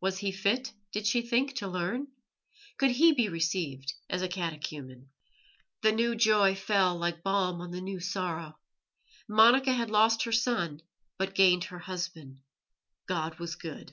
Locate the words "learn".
1.68-2.08